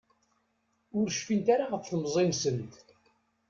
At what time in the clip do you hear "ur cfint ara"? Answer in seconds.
0.97-1.65